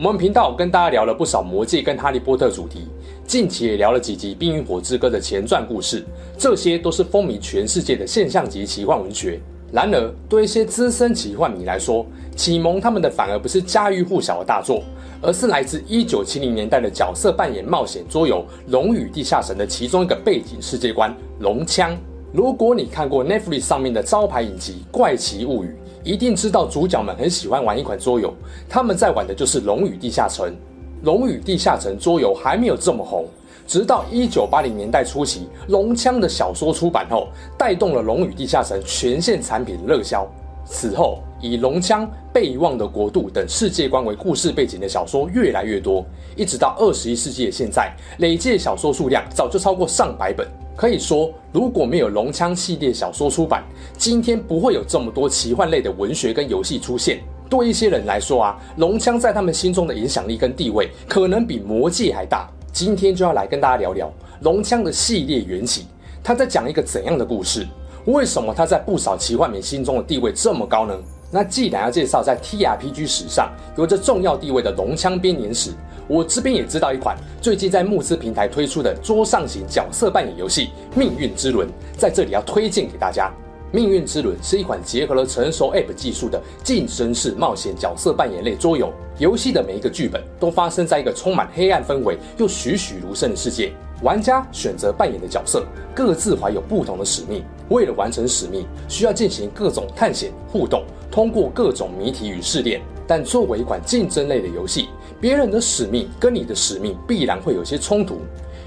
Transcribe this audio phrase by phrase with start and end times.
[0.00, 2.86] 我们频道跟大家聊了不少魔戒跟哈利波特主题，
[3.26, 6.04] 近期也聊了几集《冰与火之歌》的前传故事，
[6.38, 9.40] 这些都是风靡全世界的现象级奇幻文学。
[9.72, 12.06] 然而，对一些资深奇幻迷来说，
[12.36, 14.84] 启蒙他们的反而不是家喻户晓的大作，
[15.20, 18.36] 而是来自1970年代的角色扮演冒险桌游
[18.70, 21.12] 《龙与地下城》的其中一个背景世界观——
[21.42, 21.98] 龙枪。
[22.32, 25.66] 如果你看过 Netflix 上面的招牌影集《怪奇物语》。
[26.04, 28.32] 一定知道主角们很喜欢玩一款桌游，
[28.68, 30.46] 他们在玩的就是《龙与地下城》。
[31.02, 33.24] 《龙与地下城》桌游还没有这么红，
[33.66, 40.26] 直到一九八零年代初期，龙枪的小说出版后，带动了《龙与地下城》全线产品热销。
[40.64, 46.04] 此后，以龙枪、被遗忘的国度等世界观为故事背景的小说越来越多，
[46.36, 50.46] 一直到二十一世纪的现在，累计小说数量早就超过上百本。
[50.78, 53.64] 可以说，如果没有龙枪系列小说出版，
[53.96, 57.18] 今天不会有这么多奇幻类的文学跟游戏出现。
[57.50, 62.48] 对一些人来说啊，龙枪在他们心中的影响力跟地位，可能比魔戒还大。
[62.72, 64.08] 今天就要来跟大家聊聊
[64.42, 65.86] 龙枪的系列缘起，
[66.22, 67.66] 他在讲一个怎样的故事？
[68.04, 70.96] 为什么他在不少奇幻迷心中的地位这么高呢？
[71.30, 75.72] 那既然要介绍在 TRPG 史上有着重要地位的龙枪编年史。
[76.08, 81.68] 我这边也知道一款最近在募资平台推出的桌上型角色扮演游戏《命运之轮》，
[81.98, 83.30] 在这里要推荐给大家。
[83.76, 88.90] 《命运之轮》是一款结合了成熟 App 技术的近身式冒险角色扮演类桌游。
[89.18, 93.72] 游戏的每一个剧本都发生在一个充满黑暗氛围又栩栩如生的世界。
[94.02, 102.80] 玩家选择扮演的角色各自怀有不同的使命，为了完成使命，需要进行各种探险互动，通过各种谜题与试炼。
[103.08, 104.88] 但作为一款竞争类的游戏，
[105.20, 108.20] 别人的使命跟你的使命必然会有些冲突。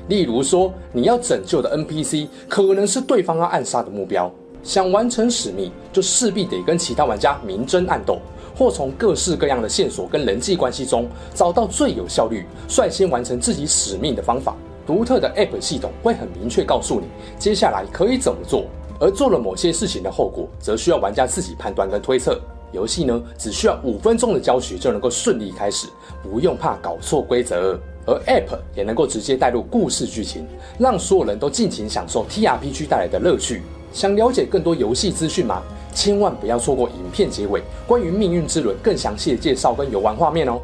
[0.09, 4.29] 例如说，你要拯救的 NPC 可能是对方要暗杀的目标，
[4.63, 8.19] 想完成使命，就势必得跟其他玩家明争暗斗，
[8.53, 14.57] 或从各式各样的线索跟人际关系中找到最有效率、率先完成自己使命的方法。
[14.91, 17.07] 独特的 App 系统会很明确告诉你
[17.39, 18.65] 接下来可以怎么做，
[18.99, 22.37] 而做了某些事情的后果，则需要玩家自己判断跟推测。
[22.73, 25.87] 游戏呢，只需要五分钟的教学就能够顺利开始，
[26.21, 27.79] 不用怕搞错规则。
[28.05, 30.45] 而 App 也能够直接带入故事剧情，
[30.77, 33.61] 让所有人都尽情享受 TRPG 带来的乐趣。
[33.93, 35.61] 想了解更多游戏资讯吗？
[35.93, 40.59] 千万不要错过影片结尾关于命运之轮更详细的介绍跟游玩画面哦。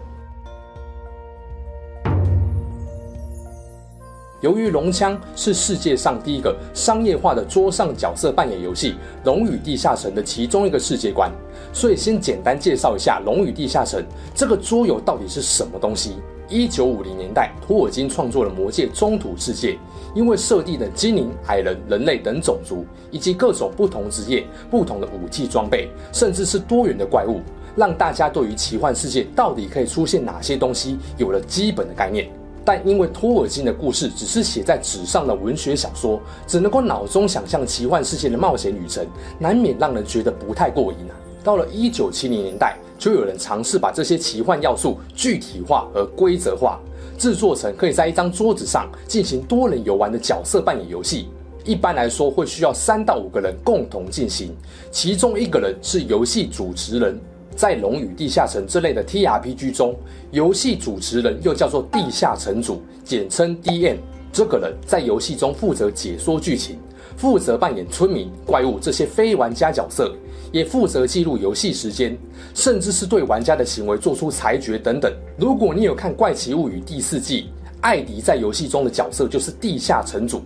[4.42, 8.92] 由于龙枪是世界上第一个商业化的桌上角色扮演游戏
[9.24, 11.32] 《龙与地下城》的其中一个世界观，
[11.74, 14.00] 所以先简单介绍一下《龙与地下城》
[14.36, 16.18] 这个桌游到底是什么东西。
[16.48, 19.78] 一九五零年代，托尔金创作了《魔戒》中土世界，
[20.14, 27.42] 因为设定的精灵、矮人、人类等种族，以及各种不同职业、不同的武器装备，甚至是多元的怪物，
[27.76, 32.30] 让大家对于奇幻世界到底可以出现哪些东西有了基本的概念。
[32.68, 39.08] 但因为托尔金的故事只是写在纸上的文学小说，只能够脑中想象奇幻世界的冒险旅程，
[39.40, 41.16] 难免让人觉得不太过瘾啊。
[41.46, 46.78] 到了一九七零年代，就有人尝试把这些奇幻要素具体化和规则化，
[47.18, 51.30] 制作成可以在一张桌子上进行多人游玩的角色扮演游戏。
[51.64, 54.54] 一般来说，会需要三到五个人共同进行，
[54.92, 57.18] 其中一个人是游戏主持人。
[57.58, 59.96] 在《龙与地下城》这类的 TRPG 中，
[60.30, 63.98] 游戏主持人又叫做地下城主，简称 DM。
[64.32, 66.78] 这个人在游戏中负责解说剧情，
[67.18, 70.14] 负责扮演村民、怪物这些非玩家角色，
[70.52, 72.16] 也负责记录游戏时间，
[72.54, 75.12] 甚至是对玩家的行为做出裁决等等。
[75.36, 77.50] 如果你有看《怪奇物语》第四季，
[77.82, 80.44] 艾迪在游戏中的角色就是地下城主。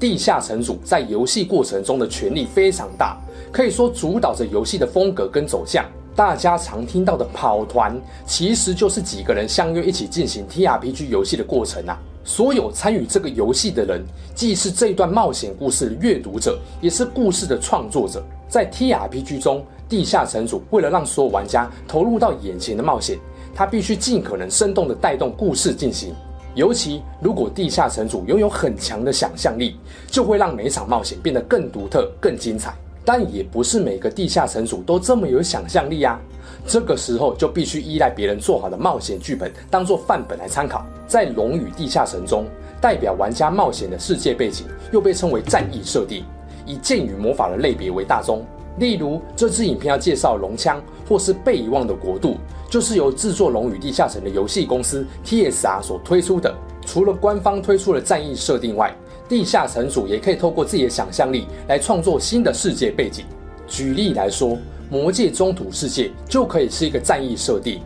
[0.00, 3.20] 地下城主在游戏过程中的权力非常大，
[3.52, 5.84] 可以说主导着游戏的风格跟走向。
[6.16, 11.98] 大家常听到的跑团，其实就是几个人相约一起进行 TRPG 游戏的过程啊。
[12.22, 14.02] 所有参与这个游戏的人，
[14.34, 18.24] 既是这段冒险故事的阅读者，也是故事的创作者。
[18.48, 23.18] 在 TRPG 中，地下城主为了让所有玩家投入到眼前的冒险，
[23.52, 26.14] 他必须尽可能生动地带动故事进行。
[26.54, 29.76] 尤其如果地下城主拥有很强的想象力，
[30.06, 32.72] 就会让每场冒险变得更独特、更精彩。
[33.04, 36.18] 但也不是每个地下城主都这么有想象力啊！
[36.66, 40.86] 这个时候就必须依赖别人做好的冒险剧本当做范本来参考。
[41.06, 42.46] 在《龙与地下城》中，
[42.80, 46.24] 代表玩家冒险的世界背景又被称为战役设定，
[46.64, 48.42] 以剑与魔法的类别为大宗。
[48.78, 52.36] 例如，这支影片要介绍龙枪或是被遗忘的国度，
[52.70, 56.52] 就是由制作《龙与地下城》的游戏公司 TSR 所推出的。
[56.86, 58.94] 除了官方推出的战役设定外，
[59.28, 63.24] 地下城主也可以透过自己的想象力来创作新的世界背景。
[63.66, 64.58] 举例来说，
[64.90, 67.80] 魔界中土世界就可以是一个战役设定。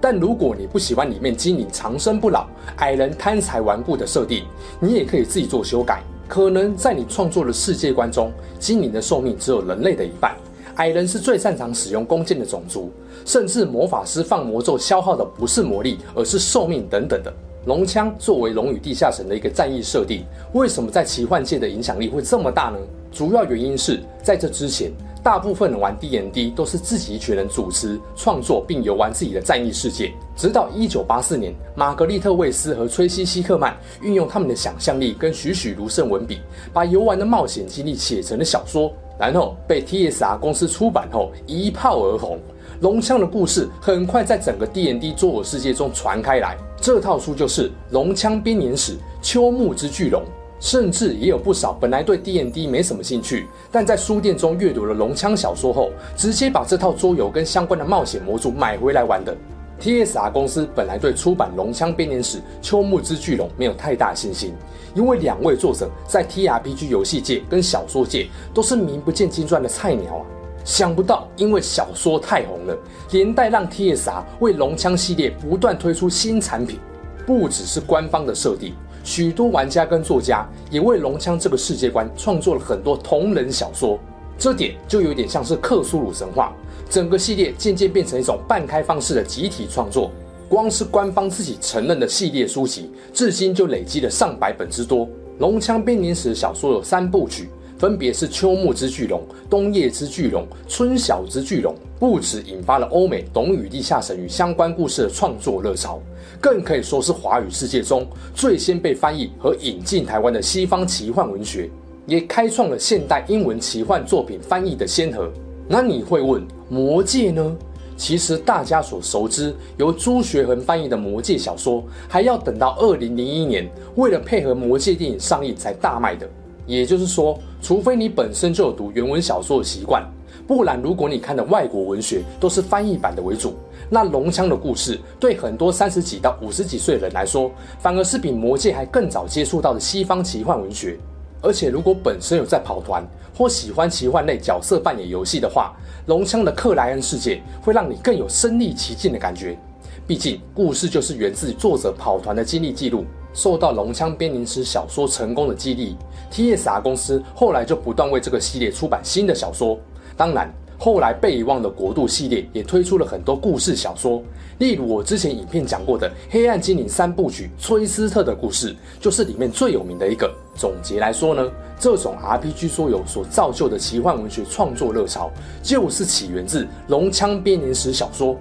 [0.00, 2.46] 但如果你不喜欢里面精灵长生不老、
[2.76, 4.44] 矮人贪财顽固的设定，
[4.78, 6.02] 你也可以自己做修改。
[6.28, 10.36] 可能在你创作的世界观中，精灵的寿命只有人类的一半，
[10.76, 12.90] 矮人是最擅长使用弓箭的种族，
[13.24, 17.32] 甚至魔法师放魔咒消耗的不是魔力，而是寿命等等的。
[17.66, 20.22] 龙枪作为《龙与地下城》的一个战役设定，
[20.52, 22.78] 为什么在奇幻界的影响力会这么大呢？
[23.10, 24.90] 主要原因是在这之前，
[25.22, 30.12] 大部分玩 D N D 都是自己一群人主持创作并游玩自己的战役世界。
[30.36, 36.40] 直到1984年，玛格丽特·魏斯和崔西·希克曼运用他们的想象力跟栩栩如生文笔，
[36.70, 42.38] 把游玩的冒险经历写成了小说，然后被 TSR 公司出版后一炮而红。
[42.80, 46.58] 龙枪的故事很快在整个 D N D 桌游世界中传开来。
[46.84, 50.20] 这套书就是《龙枪编年史：秋木之巨龙》，
[50.60, 59.34] 甚至也有不少本来对 D&D 没什么兴趣，但在书店中阅读了龙枪小说后，直接把这套桌游跟相关的冒险模组买回来玩的。
[59.80, 64.52] TSR 公司本来对出版《龙枪编年史：秋木之巨龙》没有太大信心，
[64.94, 70.26] 因为两位作者在 TRPG 游戏界跟小说界都是名不见经传的菜鸟啊。
[70.64, 72.76] 想不到，因为小说太红了，
[73.12, 76.80] 连带让 TSR 为龙枪系列不断推出新产品。
[77.26, 83.98] 不只是官方的设定，许多玩家跟作家也为龙枪这个世界观创作了很多同人小说。
[84.36, 86.52] 这点就有点像是克苏鲁神话，
[86.90, 90.10] 整个系列渐渐变成一种半开放式的集体创作。
[90.48, 95.08] 光是官方自己承认的系列书籍，至今就累积了上百本之多。
[95.38, 97.48] 龙枪编年史小说有三部曲。
[97.84, 99.20] 分别是秋木之巨龙、
[99.50, 106.00] 冬夜之巨龙、春晓之巨龙，不止引发了欧美《懂与地下城》与相关故事的创作热潮，
[106.40, 111.68] 更可以说是华语世界中最先被翻译和引进台湾的西方奇幻文学，
[112.06, 115.30] 也开创了现代英文奇幻作品翻译的先河。
[115.68, 117.54] 那你会问，魔戒呢？
[117.98, 126.26] 其实大家所熟知由朱学恒翻译的魔戒小说，还要等到二零零一年，为了配合魔戒电影上映才大卖的。
[126.66, 130.06] 也就是说，除非你本身就有读原文小说的习惯，
[130.46, 133.54] 不然如果你看的外国文学都是翻译版的为主，
[133.88, 140.98] 那龙枪的故事对很多三十几到五十几岁的人来说，反而是比魔戒还更早接触到的西方奇幻文学。
[141.40, 143.02] 而且如果本身有在跑团
[143.34, 145.74] 或喜欢奇幻类角色扮演游戏的话，
[146.04, 149.58] 龙枪的克莱恩世界会让你更有身历其境的感觉。
[150.06, 153.06] 毕竟故事就是源自作者跑团的经历记录。
[153.34, 155.96] 受到《龙枪编年史》小说成功的激励
[156.32, 159.78] ，TSR 公司后来就不断为这个系列出版新的小说。
[160.16, 160.48] 当然，
[160.78, 164.22] 后来被遗忘的国度系列也推出了很多故事小说，
[164.58, 170.32] 例如我之前影片讲过的《黑暗精灵三部曲》崔斯特的故事，就是里面最有名的一个。
[170.54, 171.50] 总结来说呢，
[171.80, 175.28] 这种 RPG 桌游所造就的奇幻文学创作热潮，
[175.60, 178.34] 就是起源自《龙枪编年史》小说。《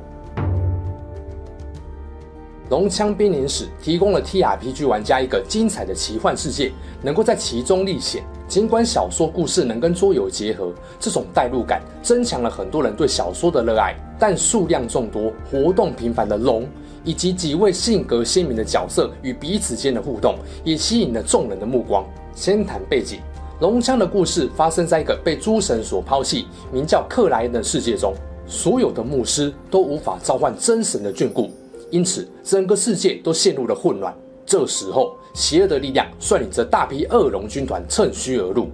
[2.73, 6.71] 龙枪编年史》提供了 TRPG 玩家一个精彩的奇幻世界，
[7.03, 8.23] 能够在其中历险。
[8.47, 13.94] 尽管小说故事能跟桌游结合，这种代入感增强了很多人对小说的热爱。
[14.18, 16.68] 但数量众多、活动频繁的龙，
[17.03, 22.03] 以及几位性格鲜明的角色与彼此间的互动，也吸引了众人的目光。
[22.33, 23.19] 先谈背景，
[23.61, 28.15] 《龙枪》的故事发生在一个被诸神所抛弃、名叫克莱恩的世界中，
[28.47, 31.51] 所有的牧师都无法召唤真神的眷顾。
[31.94, 34.12] 因此，整个世界都陷入了混乱。
[34.47, 38.68] 这时候，邪恶的力量率领着大批恶龙军团趁虚而入。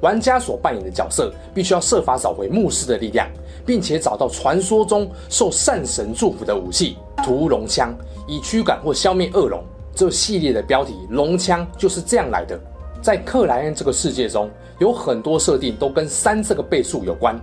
[0.00, 3.30] 玩家所扮演的角色必须要设法找回牧师的力量，
[3.64, 7.94] 并且找到传说中受善神祝福的武器——屠龙枪，
[8.26, 9.62] 以驱赶或消灭恶龙。
[9.94, 12.58] 这系列的标题“龙枪”就是这样来的。
[13.00, 14.50] 在克莱恩这个世界中，
[14.80, 17.40] 有很多设定都跟三这个倍数有关。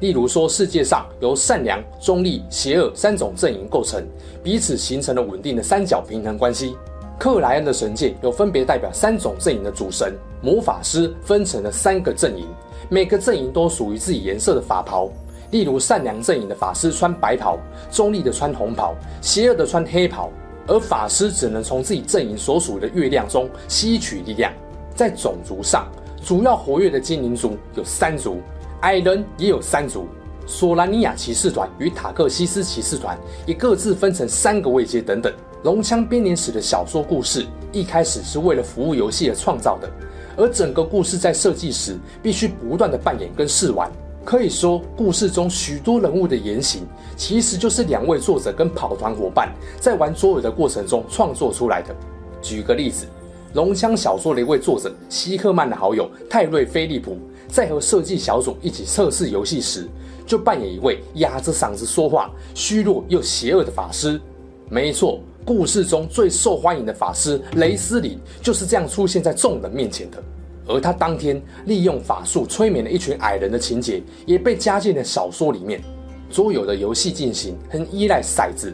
[0.00, 4.02] 例如说，世界上由善良、中立、邪恶三种阵营构成，
[4.42, 6.74] 彼此形成了稳定的三角平衡关系。
[7.18, 12.46] 克莱恩的神界又分别代表三种阵营的主神，魔法师分成了三个阵营，
[12.88, 15.06] 每个阵营都属于自己颜色的法袍。
[15.50, 17.58] 例如，善良阵营的法师穿白袍，
[17.90, 20.30] 中立的穿红袍，邪恶的穿黑袍。
[20.66, 24.50] 而法师只能从自己阵营所属的月亮中吸取力量。
[24.94, 25.86] 在种族上，
[26.24, 28.40] 主要活跃的精灵族有三族。
[28.80, 30.06] 矮人也有三族，
[30.46, 35.30] 索兰尼亚骑士团与塔克西斯骑士团也各自分成三个位阶等等。
[35.64, 39.90] 龙枪编年史的小说故事一开始是为了服务游戏而创造的，
[40.34, 43.90] 而整个故事在设计时必须不断的扮演跟试玩。
[44.24, 51.94] 可以说，故事中许多人物的言行其实就是两位作者跟跑团伙伴在玩桌游的过程中创作出来的。
[52.40, 53.06] 举个例子，
[53.52, 57.18] 龙枪小说的一位作者希克曼的好友泰瑞·菲利普，
[57.50, 59.88] 在和设计小组一起测试游戏时，
[60.26, 64.20] 就扮演一位哑着嗓子说话、虚弱又邪恶的法师。
[64.68, 70.22] 没错，故事中最受欢迎的法师雷斯林就是这样出现在众人面前的。
[70.66, 75.82] 而他当天利用法术催眠了一群矮人的情节，也被加进了小说里面。
[76.30, 78.72] 桌游的游戏进行很依赖骰子，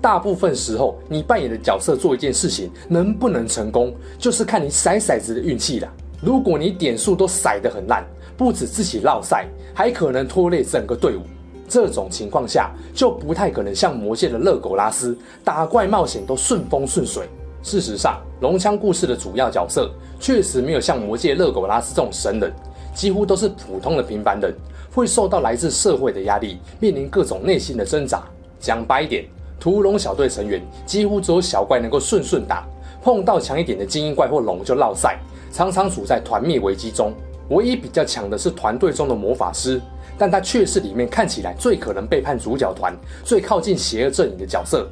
[0.00, 5.88] 大部分时候你扮演的角色做一件事情能不能成功，就是看你骰骰子的运气了。
[6.20, 8.04] 如果你点数都骰得很烂，
[8.36, 11.22] 不止自己落赛，还可能拖累整个队伍。
[11.68, 17.28] 这种情况下，就不太可能像魔界的热狗拉斯打怪冒险都顺风顺水。
[17.62, 19.90] 事实上，龙枪故事的主要角色
[20.20, 22.52] 确实没有像魔界热狗拉斯这种神人，
[22.94, 24.54] 几乎都是普通的平凡人，
[24.94, 28.22] 会受到来自社会的压力，面临各种内心的挣扎。
[28.60, 29.24] 讲白一点，
[29.58, 32.64] 屠龙小队成员几乎只有小怪能够顺顺打，
[33.02, 35.18] 碰到强一点的精英怪或龙就落赛，
[35.50, 37.12] 常常处在团灭危机中。
[37.50, 39.80] 唯一比较强的是团队中的魔法师，
[40.18, 44.88] 但他却是里面看起来最可能背叛主角团、最靠近邪恶阵营的角色。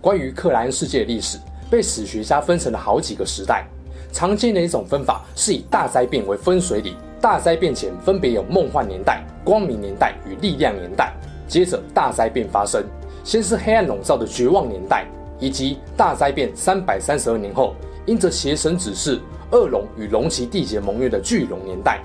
[0.00, 1.38] 关于克莱恩世界的历史，
[1.70, 3.66] 被史学家分成了好几个时代。
[4.12, 6.94] 常见的一种分法是以大灾变为分水岭。
[7.20, 11.14] 大灾变前分别有梦幻年代、光明年代与力量年代。
[11.48, 12.84] 接着大灾变发生，
[13.24, 15.06] 先是黑暗笼罩的绝望年代，
[15.40, 19.18] 以及大灾变三百三十二年后，因着邪神指示，
[19.50, 22.00] 恶龙与龙骑缔结盟约的巨龙年代。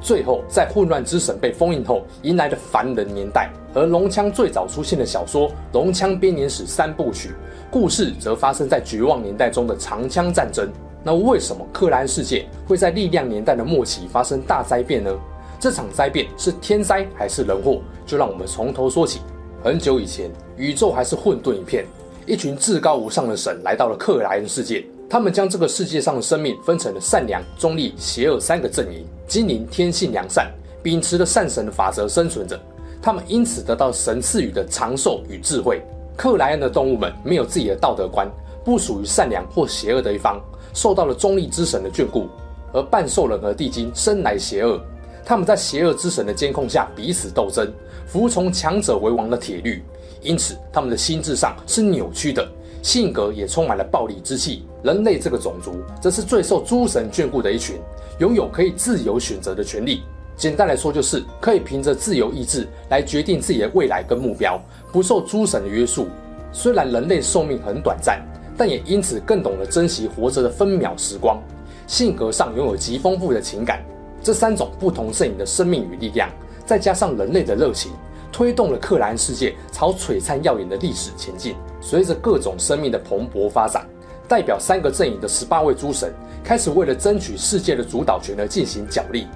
[0.00, 3.50] 最后，在混乱之神被封印后，迎来的凡人年代。
[3.74, 7.28] 而龙枪最早出现的小说《龙枪编年史三部曲》，
[7.70, 10.70] 故事则发生在绝望年代中的长枪战争。
[11.04, 15.14] 那为什么克莱恩世界会在力量年代的末期发生大灾变呢？
[15.58, 17.82] 这场灾变是天灾还是人祸？
[18.06, 19.20] 就让我们从头说起。
[19.62, 21.84] 很久以前，宇宙还是混沌一片，
[22.24, 24.86] 一群至高无上的神来到了克莱恩世界。
[25.10, 29.04] 他们将这个世界上的生命分成了善良、中立、邪恶三个阵营。
[29.26, 30.48] 精灵天性良善，
[30.84, 32.58] 秉持了善神的法则生存着。
[33.02, 35.82] 他们因此得到神赐予的长寿与智慧。
[36.16, 38.30] 克莱恩的动物们没有自己的道德观，
[38.64, 40.40] 不属于善良或邪恶的一方，
[40.72, 42.28] 受到了中立之神的眷顾。
[42.72, 44.80] 而半兽人和地精生来邪恶，
[45.24, 47.68] 他们在邪恶之神的监控下彼此斗争，
[48.06, 49.82] 服从强者为王的铁律。
[50.22, 52.48] 因此，他们的心智上是扭曲的。
[52.82, 54.64] 性格也充满了暴力之气。
[54.82, 57.76] 人类这个种族则是最受诸神眷顾的一群，
[58.18, 60.02] 拥有可以自由选择的权利。
[60.36, 64.58] 简单来说，就是可以凭着自由意志来决定自己的未来跟目标，
[64.90, 66.08] 不受诸神的约束。
[66.50, 68.20] 虽然人类寿命很短暂，
[68.56, 71.38] 但也因此更懂得珍惜活着的分秒时光。
[71.86, 73.84] 性格上拥有极丰富的情感。
[74.22, 76.30] 这三种不同阵营的生命与力量，
[76.64, 77.92] 再加上人类的热情。
[78.32, 81.54] 推动了克莱恩世界朝璀璨耀眼的历史前进。
[81.80, 83.86] 随着各种生命的蓬勃发展，
[84.28, 86.12] 代表三个阵营的十八位诸神
[86.44, 89.26] 开始为了争取世界的主导权而进行角力。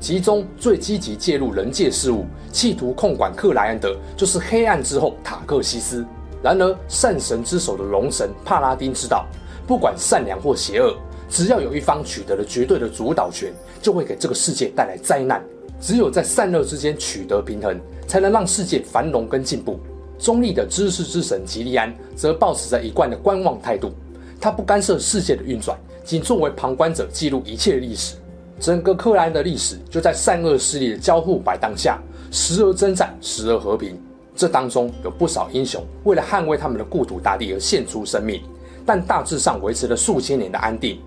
[0.00, 6.04] 其中最积极介入人界事务、企图控管克莱恩的，就是黑暗之后塔克西斯。
[6.42, 9.24] 然而，善神之手的龙神帕拉丁知道，
[9.66, 10.94] 不管善良或邪恶，
[11.30, 15.42] 只要有一方取得了绝对的主导权，就会给这个世界带来灾难。
[15.80, 19.80] 只有在善恶之间取得平衡，才能让世界繁荣跟进步。
[20.18, 23.92] 中立的知识之神吉利安则保持着一贯的观望态度，
[24.40, 28.16] 他不干涉世界的运转，仅作为旁观者记录一切历史。
[28.60, 34.00] 整个克莱恩的历史就在善恶势力的交互摆荡下，时而征战，时而和平。
[34.36, 38.40] 这当中有不少英雄为了捍卫他们的故土大地而献出生命，
[38.86, 40.98] 但大致上维持了数千年的安定。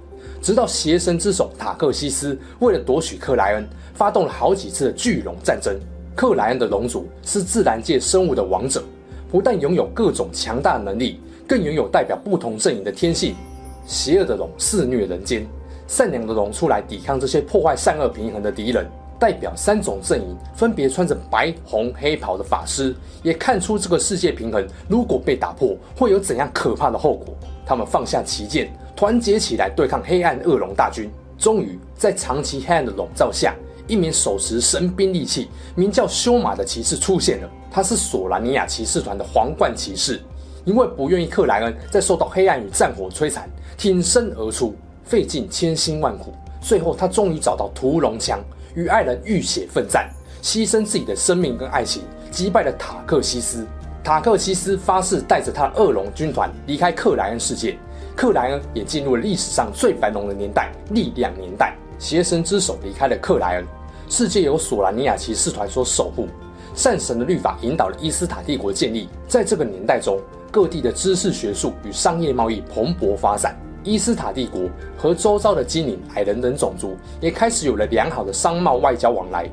[0.41, 5.77] 直到邪神之手塔克西斯为了夺取克莱恩，发动了好几次的巨龙战争。
[6.15, 8.83] 克莱恩的龙族是自然界生物的王者，
[9.31, 13.35] 不但拥有各种强大能力，更拥有代表不同阵营的天性。
[13.85, 15.45] 邪恶的龙肆虐人间，
[15.87, 18.85] 善良的龙出来抵抗这些破坏善恶平衡的敌人。
[19.19, 27.33] 代表三种阵营，分别穿着白、红、黑袍的法师，也看出这个世界平衡如果被打破，会有怎样可怕的后果。
[27.65, 31.09] 他们放下旗舰，团结起来对抗黑暗恶龙大军。
[31.39, 33.55] 终于，在长期黑暗的笼罩下，
[33.87, 37.49] 一名手持神兵利器、名叫修马的骑士出现了。
[37.77, 40.19] 他是索兰尼亚骑士团的皇冠骑士，
[40.65, 48.39] 因为不愿意克莱恩在受到黑暗与战火摧残，挺身而出，费尽千辛万苦，最后他终于找到屠龙枪。
[48.73, 50.09] 与爱人浴血奋战，
[50.41, 53.63] 牺牲自己的生命跟爱情，击败了塔克西斯。
[54.03, 57.77] 塔克西斯发誓带着他的恶龙军团离开克莱恩世界，
[58.15, 61.75] 克莱恩也进入了历史上最繁荣的年代——力量年代。
[61.99, 63.65] 邪神之手离开了克莱恩，
[64.09, 66.27] 世界由索兰尼亚骑士团所守护。
[66.77, 69.09] 善神的律法引导了伊斯塔帝国建立。
[69.27, 73.57] 在这个年代中，各地的知识、学术与商业贸易蓬勃发展。
[73.83, 79.49] 伊斯塔帝国和周遭的精灵、矮人等种族也开始有了良好的商贸外交往来。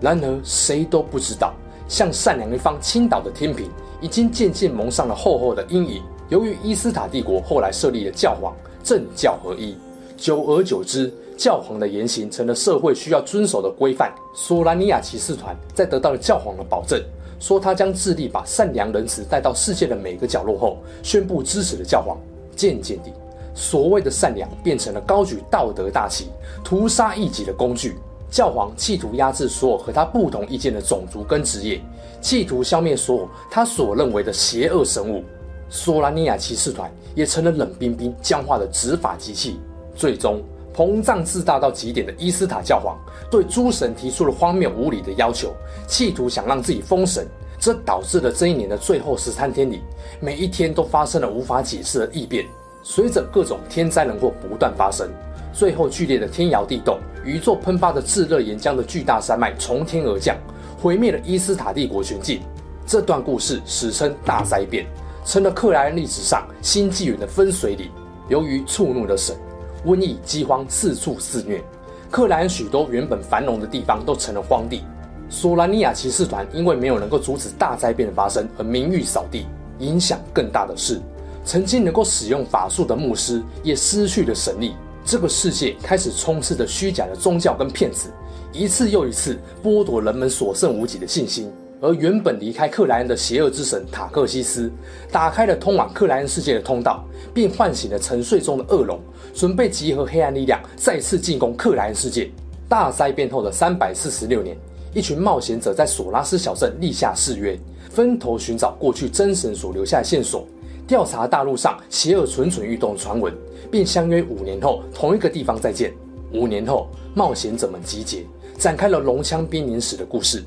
[0.00, 1.52] 然而，谁都不知道，
[1.88, 3.68] 向善良一方倾倒的天平
[4.00, 6.02] 已经渐渐蒙上了厚厚的阴影。
[6.30, 9.76] 由于伊斯塔帝国后来设立了教皇，政教合一，
[10.16, 11.12] 久而久之，
[11.42, 14.14] 教皇的言行成了社会需要遵守的规范。
[14.32, 17.02] 索兰尼亚骑士团在得到了教皇的保证，
[17.40, 22.16] 说他将致力把善良仁慈带到世界的每个角落后，宣布支持了教皇。
[22.54, 23.12] 渐渐地，
[23.56, 26.28] 所谓的善良变成了高举道德大旗、
[26.62, 27.96] 屠杀异己的工具。
[28.30, 31.80] 教皇企图压制所有和他不同意见的种族跟职业，
[32.20, 35.24] 企图消灭所有他所认为的邪恶生物。
[35.68, 39.58] 索兰尼亚骑士团也成了冷冰冰、僵化的执法机器。
[39.96, 40.40] 最终。
[40.74, 42.98] 膨胀自大到极点的伊斯塔教皇
[43.30, 45.54] 对诸神提出了荒谬无理的要求，
[45.86, 47.26] 企图想让自己封神。
[47.58, 49.82] 这导致了这一年的最后十三天里，
[50.18, 52.44] 每一天都发生了无法解释的异变。
[52.82, 55.08] 随着各种天灾人祸不断发生，
[55.52, 60.36] 最后剧烈的天摇地动、宇宙喷发的炙热岩浆的巨大山脉从天而降，
[60.80, 62.42] 毁灭了伊斯塔帝国全境。
[62.84, 64.84] 这段故事史称大灾变，
[65.24, 67.88] 成了克莱恩历史上新纪元的分水岭。
[68.28, 69.36] 由于触怒了神。
[69.84, 71.62] 瘟疫、饥荒四处肆虐，
[72.10, 74.82] 克莱恩许多原本繁荣的地方都成了荒地。
[75.28, 79.46] 索兰尼亚骑士团因为没有能够阻止大灾变的发生而名誉扫地。
[79.78, 81.00] 影响更大的是，
[81.44, 84.74] 曾经能够使用法术的牧师也失去了神力。
[85.04, 88.08] 这个世界开始充斥着虚假的宗教跟骗子，
[88.52, 91.50] 一次又一次剥夺人们所剩无几的信心。
[91.80, 94.70] 而原本离开克莱恩的邪恶之神塔克西斯，
[95.10, 99.00] 打开了通往克莱恩世界的通道，并唤醒了沉睡中的恶龙，
[99.32, 102.30] 准备集合黑暗力量，再次进攻克莱恩世界。
[102.68, 104.56] 大灾变后的三百四十六年，
[104.94, 107.58] 一群冒险者在索拉斯小镇立下誓约，
[107.90, 110.46] 分头寻找过去真神所留下的线索，
[110.86, 113.34] 调查大陆上邪恶蠢蠢欲动的传闻，
[113.70, 115.92] 并相约五年后同一个地方再见。
[116.32, 118.24] 五年后，冒险者们集结，
[118.56, 120.42] 展开了龙枪编年史的故事。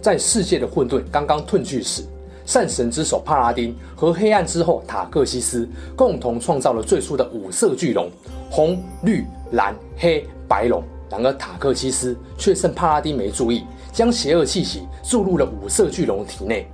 [0.00, 2.04] 在世界的混沌刚刚褪去时，
[2.46, 8.08] 善神之手帕拉丁和黑暗之后塔克西斯共同创造了最初的五色巨龙——
[8.48, 10.82] 红、绿、蓝、黑、白龙。
[11.10, 16.68] 然而塔克西斯却趁帕拉丁没注意，将邪恶气息注入了五色巨龙体内。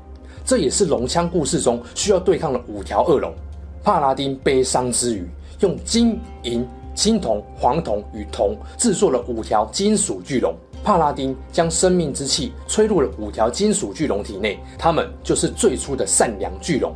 [0.44, 3.32] 这也是龙枪故事中需要对抗的五条恶龙。
[3.82, 5.28] 帕拉丁悲伤之余，
[5.60, 10.54] 用金、银、青铜、黄铜与铜制作了五条金属巨龙。
[10.82, 16.92] 帕拉丁将生命之气吹入了五条金属巨龙体内，他们就是最初的善良巨龙。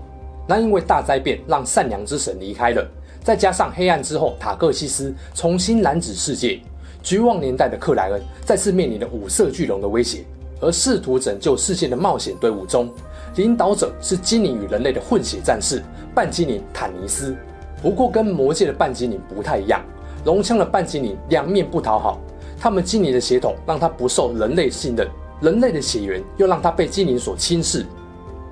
[0.48, 2.86] 那因为大灾变让善良之神离开了，
[3.22, 6.60] 再加上黑暗之后塔克西斯重新染指世界，
[7.02, 10.24] 绝望年代的克莱恩再次面临了五色巨龙的威胁。
[10.58, 12.90] 而试图拯救世界的冒险队伍中，
[13.34, 15.82] 领导者是精灵与人类的混血战士
[16.14, 17.36] 半精灵坦尼斯。
[17.82, 19.84] 不过跟魔界的半精灵不太一样，
[20.24, 22.18] 龙枪的半精灵两面不讨好。
[22.58, 25.08] 他们精灵的血统让他不受人类信任，
[25.40, 27.84] 人类的血缘又让他被精灵所轻视。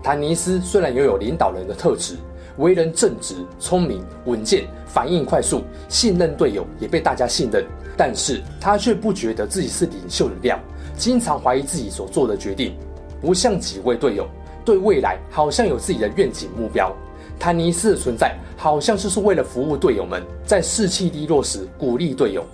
[0.03, 2.17] 坦尼斯虽然拥有领导人的特质，
[2.59, 7.65] 为人正直、聪明、稳健、反应快速，信任队友也被大家信任，
[7.97, 10.61] 但是他却不觉得自己是领袖的料，
[10.97, 12.77] 经常怀疑自己所做的决定。
[13.21, 14.29] 不像几位队友，
[14.67, 16.95] 对未来好像有自己的愿景目标。
[17.39, 22.45] 坦尼斯的存在好像就是为了服务队友们，在士气低落时鼓励队友。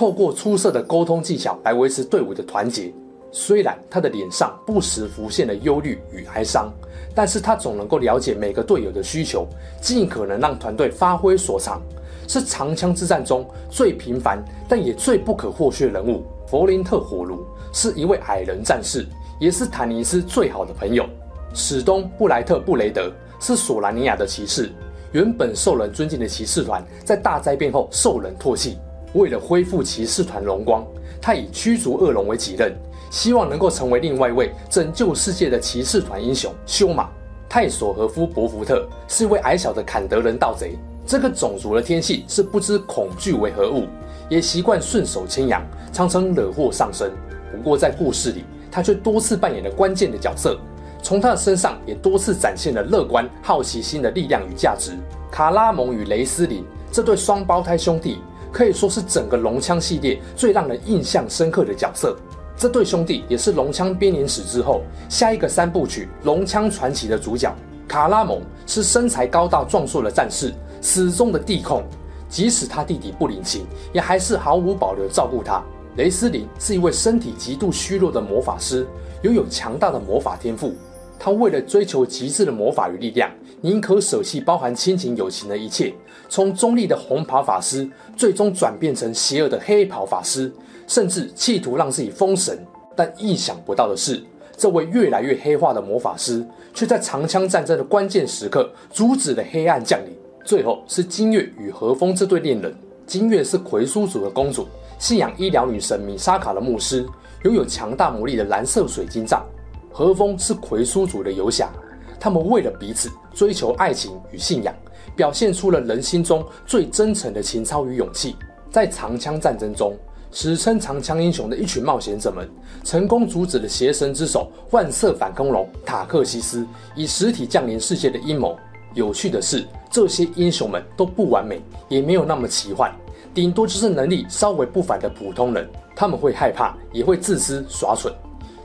[0.00, 2.90] 透过出色的沟通技巧来维持队伍的团结。
[3.30, 6.72] 虽然他的脸上不时浮现了忧虑与哀伤，
[7.14, 9.46] 但是他总能够了解每个队友的需求，
[9.78, 11.82] 尽可能让团队发挥所长。
[12.26, 16.24] 是长枪之战中最平凡但也最不可或缺的人物。
[16.46, 19.06] 弗林特火炉是一位矮人战士，
[19.38, 21.04] 也是坦尼斯最好的朋友。
[21.52, 24.72] 史东布莱特布雷德是索兰尼亚的骑士，
[25.12, 28.78] 原本受人尊敬的骑士团在大灾变后受人唾弃。
[29.14, 30.84] 为了恢复骑士团荣光，
[31.20, 32.72] 他以驱逐恶龙为己任，
[33.10, 36.52] 希望能够成为另外一位拯救世界的骑士团英雄。
[36.64, 37.08] 修马
[37.48, 40.76] 泰索和夫伯福特是一位矮小的坎德人盗贼。
[41.06, 43.86] 这个种族的天性是不知恐惧为何物，
[44.28, 45.60] 也习惯顺手牵羊，
[45.92, 47.10] 常常惹祸上身。
[47.50, 50.56] 不过在故事里，他却多次扮演了关键的角色。
[51.02, 54.92] 从他的身上也多次展现了乐观、好奇心的力量与价值。
[55.32, 58.18] 卡拉蒙与雷斯林这对双胞胎兄弟。
[58.52, 62.16] 可以说是整个龙枪系列最让人印象深刻的角色。
[62.56, 67.54] 这对兄弟也是龙枪编年史之后下一个三部曲《龙枪传奇》的主角。
[67.88, 71.82] 卡拉蒙是身材高大壮硕的战士，死忠的弟控，
[72.28, 75.62] 即使他弟弟不领情，也还是毫无保留照顾他。
[75.96, 78.86] 雷斯林是一位身体极度虚弱的魔法师，
[79.22, 80.72] 拥有强大的魔法天赋。
[81.22, 83.30] 他为了追求极致的魔法与力量，
[83.60, 85.92] 宁可舍弃包含亲情友情的一切，
[86.30, 90.50] 从中立的红袍法师，最终转变成邪恶的黑袍法师。
[90.86, 92.58] 甚至企图让自己封神，
[92.96, 94.20] 但意想不到的是，
[94.56, 100.12] 这位越来越黑化的魔法师，却在长枪战争的关键时刻阻止了黑暗降临。
[100.42, 102.74] 最后是金月与和风这对恋人。
[103.06, 104.66] 金月是魁苏族的公主，
[104.98, 107.06] 信仰医疗女神米莎卡的牧师，
[107.44, 109.44] 拥有强大魔力的蓝色水晶杖。
[109.90, 111.70] 和风是魁叔族的游侠，
[112.18, 114.74] 他们为了彼此追求爱情与信仰，
[115.16, 118.36] 表现出了人心中最真诚的情操与勇气。
[118.70, 119.94] 在长枪战争中。
[120.32, 122.48] 史称长枪英雄的一群冒险者们，
[122.84, 128.56] 成功阻止了邪神之手万色反空龙塔克西斯以实体降临世界的阴谋。
[128.94, 132.94] 有趣的是，这些英雄们都不完美，也没有那么奇幻，
[133.34, 135.68] 顶多就是能力稍微不凡的普通人。
[135.96, 138.14] 他们会害怕，也会自私耍蠢，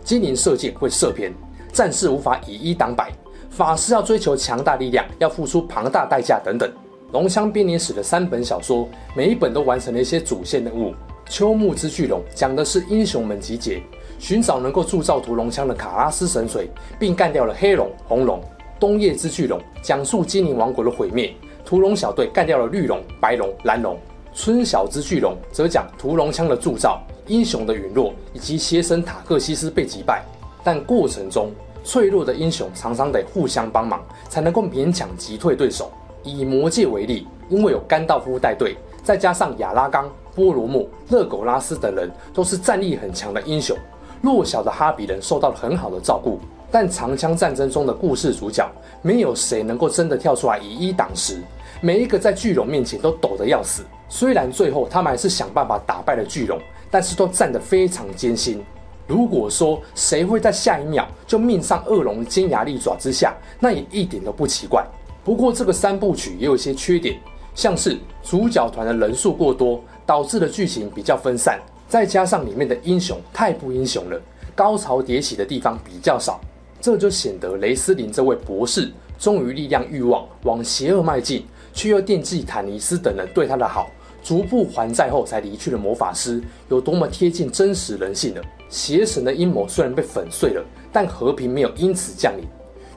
[0.05, 1.33] 精灵射箭会射偏，
[1.73, 3.11] 战士无法以一挡百，
[3.49, 6.71] 法师要追求强大力量，要付出庞大代价等等。
[7.11, 10.93] 龙枪编年史的三本小说，每一本都完成了一些主线任务。
[11.27, 13.81] 秋木之巨龙讲的是英雄们集结，
[14.19, 18.39] 寻找能够铸造屠龙枪的卡拉斯神锤，并干掉了黑龙、红龙。
[18.79, 21.33] 冬夜之巨龙讲述精灵王国的毁灭，
[21.65, 23.97] 屠龙小队干掉了绿龙、白龙、蓝龙。
[24.35, 30.23] 春晓之巨龙则讲屠龙枪的铸造、英雄的陨落以及邪神塔克西斯被击败，
[30.63, 31.51] 但过程中
[31.83, 35.91] 脆弱的英雄常常得互相帮忙，才能够勉强击退对手。
[36.23, 40.09] 以魔戒为例，因为有甘道夫带队，再加上亚拉冈。
[40.35, 43.77] 波罗莫、勒狗拉斯等人都是战力很强的英雄，
[44.21, 46.39] 弱小的哈比人受到了很好的照顾。
[46.69, 48.69] 但长枪战争中的故事主角，
[49.01, 51.41] 没有谁能够真的跳出来以一挡十，
[51.79, 53.83] 每一个在巨龙面前都抖得要死。
[54.09, 56.59] 虽然最后他们还是想办法打败了巨龙，
[56.89, 58.63] 但是都战得非常艰辛。
[59.08, 64.86] 如果说谁会在下一秒就命丧恶龙尖牙利爪之下，那也一点都不奇怪。
[65.24, 67.19] 不过这个三部曲也有些缺点，
[67.54, 69.82] 像是主角团的人数过多。
[70.08, 74.21] 导致的剧情比较分散，再加上里面的英雄太不英雄了，
[74.54, 76.39] 高潮迭起的地方比较少，
[76.80, 81.43] 这就显得雷斯林这位博士忠于力量欲望，往邪恶迈进，
[81.74, 83.89] 却又惦记坦尼斯等人对他的好，
[84.25, 88.41] 逐步还债后才离去的魔法师有多么贴近真实人性呢。
[88.69, 92.43] 邪神的阴谋虽然被粉碎了，但和平没有因此降临。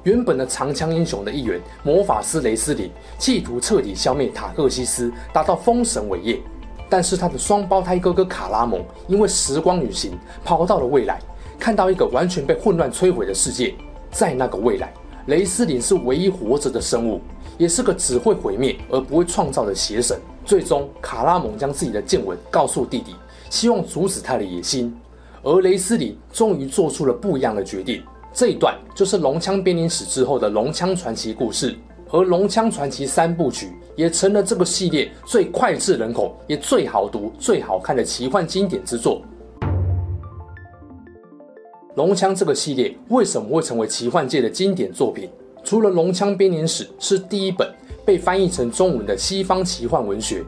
[0.04, 6.40] 原本的长枪英雄的一员魔法师雷斯林，企图彻底消灭塔克西斯，达到封神伟业。
[6.88, 11.20] 但是他的双胞胎哥哥卡拉蒙因为时光旅行跑到了未来，
[11.58, 13.74] 看到一个完全被混乱摧毁的世界。
[14.10, 14.94] 在那个未来，
[15.26, 17.20] 雷斯林是唯一活着的生物，
[17.58, 20.18] 也是个只会毁灭而不会创造的邪神。
[20.48, 23.14] 最终，卡拉蒙将自己的见闻告诉弟弟，
[23.50, 24.96] 希望阻止他的野心。
[25.42, 28.02] 而雷斯林终于做出了不一样的决定。
[28.32, 31.76] 这一段就是龙枪编年史之后的龙枪传奇故事。
[32.10, 39.20] 而《龙枪传奇》三部曲也成了这个系列最脍炙人口、也最好读、最好看的奇幻经典之作。
[41.96, 45.28] 龙枪这个系列为什么会成为奇幻界的经典作品？
[45.62, 47.70] 除了《龙枪编年史》是第一本
[48.08, 50.42] 被翻译成中文的西方奇幻文学，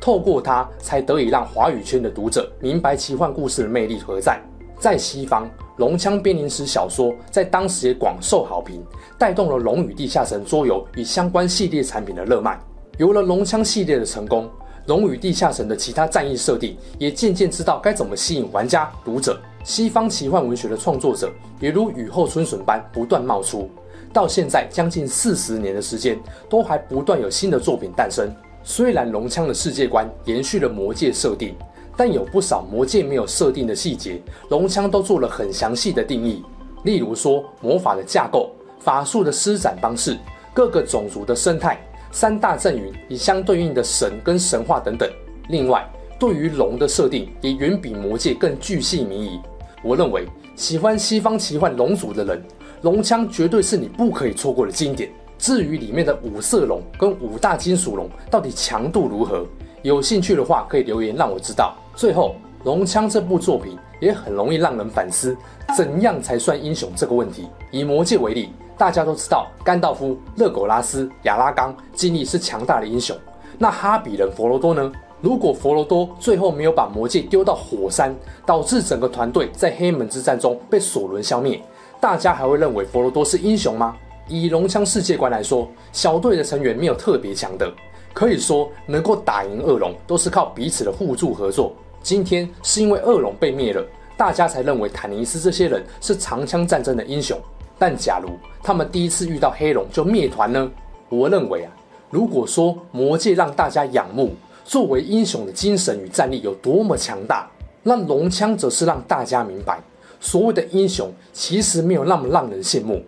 [0.00, 4.40] 透过它才得以让华语圈的读者明白奇幻故事的魅力何在。
[4.80, 5.44] 在西方，
[5.76, 8.82] 《龙枪编年史》小说在当时也广受好评，
[9.18, 12.58] 带动了《龙与地下城》桌游与相关系列产品的热卖。
[12.96, 14.46] 有了龙枪系列的成功，
[14.86, 19.38] 《龙与地下城》的其他战役设定也渐渐知道该怎么吸引玩家、读者。
[19.64, 23.70] 西方奇幻文学的创作者也如雨后春笋般不断冒出，
[24.12, 28.30] 到现在将近四十年的时间，都还不断有新的作品诞生。
[28.62, 31.54] 虽然龙枪的世界观延续了魔界设定。
[31.94, 36.42] 但有不少魔界没有设定的细节，龙枪都做了很详细的定义。
[36.84, 40.16] 例如说魔法的架构、法术的施展方式、
[40.54, 41.78] 各个种族的生态、
[42.10, 45.06] 三大阵营以相对应的神跟神话等等。
[45.50, 45.86] 另外，
[46.18, 49.38] 对于龙的设定也远比魔界更巨细靡遗。
[49.82, 52.42] 我认为，喜欢西方奇幻龙族的人，
[52.82, 55.08] 龙枪绝对是你不可以错过的经典。
[55.38, 59.46] 至于里面的五色龙跟五大金属龙到底强度如何，
[59.82, 61.76] 有兴趣的话可以留言让我知道。
[61.94, 65.36] 最后，《龙枪》这部作品也很容易让人反思，
[65.76, 67.48] 怎样才算英雄这个问题。
[67.70, 73.16] 以魔戒为例，大家都知道甘道夫、勒狗拉斯、亚拉冈、精灵是强大的英雄，
[73.58, 74.90] 那哈比人佛罗多呢？
[75.20, 78.12] 如果佛罗多最后没有把魔戒丢到火山，
[78.44, 81.62] 导致整个团队在黑门之战中被索伦消灭，
[82.02, 83.96] 大家还会认为佛罗多是英雄吗？
[84.26, 87.72] 以龙枪世界观来说，小队的成员没有特别强的，
[88.12, 91.72] 可以说能够打赢恶龙都是靠彼此的互助合作。
[92.02, 93.86] 今天是因为恶龙被灭了，
[94.16, 97.38] 大家才认为坦尼斯这些人是长枪战争的英雄。
[97.78, 98.30] 但假如
[98.64, 100.68] 他们第一次遇到黑龙就灭团呢？
[101.08, 101.70] 我认为啊，
[102.10, 104.34] 如果说魔戒让大家仰慕
[104.64, 107.48] 作为英雄的精神与战力有多么强大，
[107.84, 109.80] 那龙枪则是让大家明白，
[110.22, 113.02] 所谓的英雄其实没有那么让人羡慕，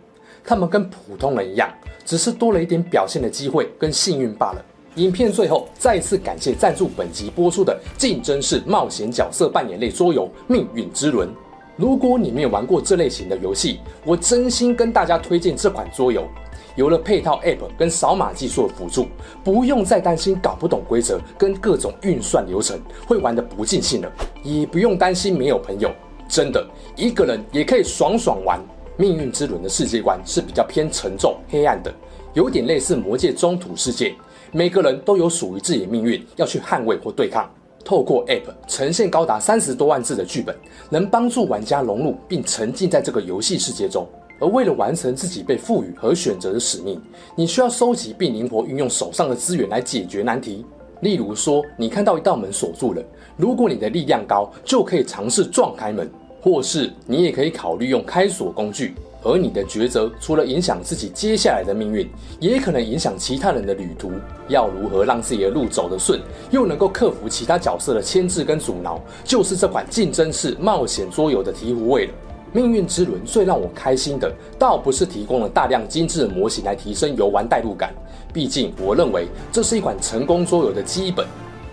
[0.45, 1.73] 他们跟普通人一样，
[2.05, 4.65] 只是多了一点表现的机会跟幸运罢了。
[4.97, 11.29] 影片最后再次感谢赞助本集播出的竞争式冒险角色扮演类桌游《命运之轮》。
[11.77, 16.27] 如果你没有玩过这类型的游戏，我真心跟大家推荐这款桌游。
[16.75, 19.07] 有了配套 App 跟扫码技术的辅助，
[19.45, 25.89] 不用再担心搞不懂规则跟各种运算流程会玩得不尽兴了，也不用担心没有朋友。
[26.29, 28.61] 真的，一个人也可以爽爽玩。
[28.97, 31.93] 命运之轮的世界观是比较偏沉重、黑暗的，
[32.33, 34.15] 有点类似魔界中土世界。
[34.53, 37.51] 每个人都有属于自己的命运要去捍卫或对抗。
[37.85, 40.57] 透过 App 呈现高达三十多万字的剧本，
[40.91, 44.07] 能帮助玩家融入并沉浸在这个游戏世界中。
[44.41, 47.01] 而为了完成自己被赋予和选择的使命，
[47.37, 50.65] 你需要收集并灵活运用手上的资源来解决难题。
[51.01, 53.03] 例如说，你看到一道门锁住了，
[53.37, 58.95] 如果你的力量高，就可以尝试撞开门，或是你也可以考虑用开锁工具。
[59.27, 62.07] 而你的抉择，除了影响自己接下来的命运，
[62.39, 64.13] 也可能影响其他人的旅途。
[64.49, 72.13] 要如何让自己的路走得顺，又能够克服其他角色的牵制跟阻挠，就是这款竞争式冒险桌游的醍醐味了。
[72.55, 77.93] 命运之轮最让我开心的，倒不是提供了大量精致的模型来提升游玩代入感，
[78.33, 81.27] 毕竟我认为这是一款成功桌游的基本。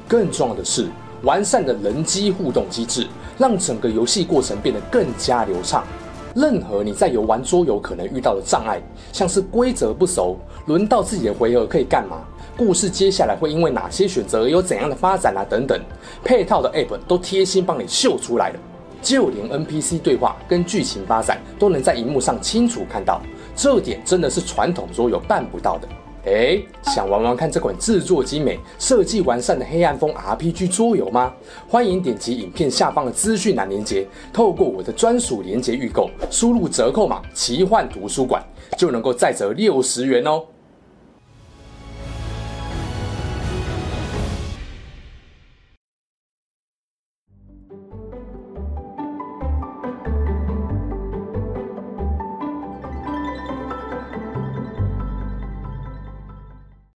[0.08, 0.88] 更重要的是，
[1.22, 3.06] 完善的人机互动机制，
[3.38, 5.86] 让整个游戏过程变得更加流畅。
[6.34, 8.82] 任何你在游玩桌游可能遇到的障碍，
[9.14, 12.22] 像是规则不熟、轮到自己的回合可以干嘛、
[12.58, 15.80] 故事接下来会因为哪些选择而有怎样的发展啊等等，
[16.24, 18.60] 配套的 App 都贴心帮你秀出来了。
[19.02, 23.22] 就连 NPC 对话跟剧情发展都能在荧幕上清楚看到，
[23.56, 25.88] 这点真的是传统桌游办不到的。
[26.26, 31.34] 诶，想玩玩看这款制作精美、设计完善的黑暗风 RPG 桌游吗？
[31.68, 38.40] 欢迎点击影片下方的资讯栏链接，透过我的专属链接预购，输入折扣码“奇幻图书馆”
[38.78, 40.44] 就能够再折六十元哦。